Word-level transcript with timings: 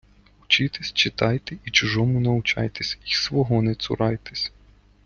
Учітесь, 0.43 0.93
читайте, 0.93 1.57
і 1.65 1.71
чужому 1.71 2.19
научайтесь, 2.19 2.99
й 3.05 3.13
свого 3.13 3.61
не 3.61 3.75
цурайтесь 3.75 4.51